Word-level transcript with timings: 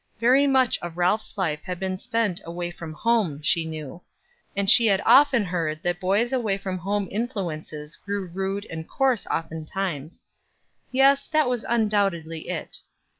Very 0.19 0.47
much 0.47 0.79
of 0.79 0.97
Ralph's 0.97 1.37
life 1.37 1.61
had 1.61 1.79
been 1.79 1.99
spent 1.99 2.41
away 2.43 2.71
from 2.71 2.91
home, 2.91 3.39
she 3.43 3.65
knew; 3.67 4.01
and 4.55 4.67
she 4.67 4.87
had 4.87 4.99
often 5.05 5.45
heard 5.45 5.83
that 5.83 5.99
boys 5.99 6.33
away 6.33 6.57
from 6.57 6.79
home 6.79 7.07
influences 7.11 7.95
grew 7.97 8.25
rude 8.25 8.65
and 8.71 8.89
coarse 8.89 9.27
oftentimes. 9.27 10.23
Yes, 10.91 11.27
that 11.27 11.47
was 11.47 11.63
undoubtedly 11.69 12.49
it. 12.49 12.79